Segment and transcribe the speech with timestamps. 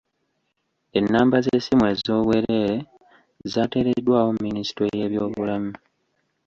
[0.99, 2.75] Ennamba z'essimu ez'obwereere
[3.51, 5.71] zaateereddwawo minisitule y'ebyobulamu.